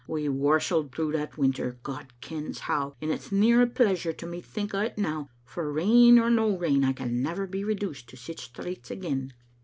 [0.07, 4.41] We warstled through that winter, God kens how, and it's near a pleasure to me
[4.41, 8.17] to think o't now, for, rain or no rain, I can never be reduced to
[8.17, 9.31] sic straits again.